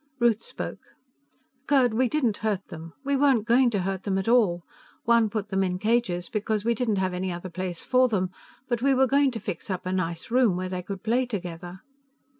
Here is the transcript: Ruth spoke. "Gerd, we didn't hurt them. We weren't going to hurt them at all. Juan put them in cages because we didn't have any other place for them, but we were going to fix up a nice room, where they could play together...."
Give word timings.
Ruth 0.17 0.41
spoke. 0.41 0.79
"Gerd, 1.67 1.93
we 1.93 2.09
didn't 2.09 2.37
hurt 2.37 2.69
them. 2.69 2.93
We 3.03 3.15
weren't 3.15 3.45
going 3.45 3.69
to 3.69 3.83
hurt 3.83 4.01
them 4.01 4.17
at 4.17 4.27
all. 4.27 4.63
Juan 5.05 5.29
put 5.29 5.49
them 5.49 5.61
in 5.63 5.77
cages 5.77 6.27
because 6.27 6.65
we 6.65 6.73
didn't 6.73 6.97
have 6.97 7.13
any 7.13 7.31
other 7.31 7.51
place 7.51 7.83
for 7.83 8.07
them, 8.07 8.31
but 8.67 8.81
we 8.81 8.95
were 8.95 9.05
going 9.05 9.29
to 9.29 9.39
fix 9.39 9.69
up 9.69 9.85
a 9.85 9.91
nice 9.93 10.31
room, 10.31 10.57
where 10.57 10.69
they 10.69 10.81
could 10.81 11.03
play 11.03 11.27
together...." 11.27 11.81